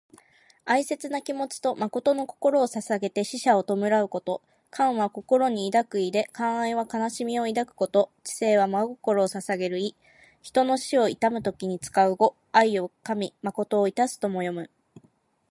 [0.65, 4.41] 哀切な気持ちと誠の心をささげて死者を弔うこと。
[4.75, 9.95] 「銜」は心に抱く意で、「銜哀」は哀しみを抱くこと、「致誠」は真心をささげる意。
[10.41, 12.35] 人の死を悼む時に用いる語。
[12.51, 14.71] 「哀を銜み誠を致す」とも読む。